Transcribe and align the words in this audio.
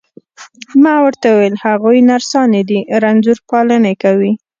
ما 0.83 0.95
ورته 1.05 1.27
وویل: 1.31 1.55
هغوی 1.65 1.99
نرسانې 2.09 2.61
دي، 2.69 2.79
رنځور 3.03 3.37
پالني 3.49 3.93
کوي. 4.03 4.31